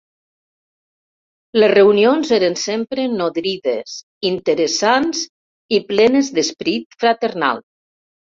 Les 1.63 1.69
reunions 1.73 2.31
eren 2.37 2.55
sempre 2.61 3.05
nodrides, 3.19 3.99
interessants 4.31 5.21
i 5.79 5.83
plenes 5.93 6.35
d'esperit 6.39 7.01
fraternal. 7.05 7.63